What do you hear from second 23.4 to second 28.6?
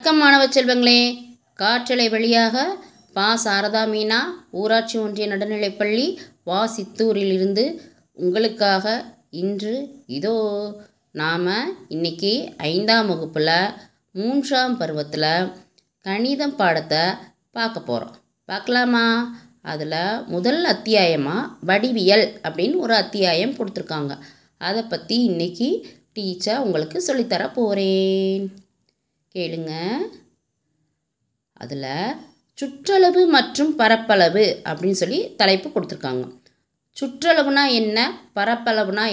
கொடுத்துருக்காங்க. அதை பற்றி இன்னைக்கு டீச்சர் உங்களுக்கு சொல்லித்தர போகிறேன்